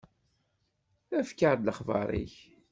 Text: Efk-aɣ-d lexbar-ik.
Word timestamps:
Efk-aɣ-d 1.19 1.65
lexbar-ik. 1.67 2.35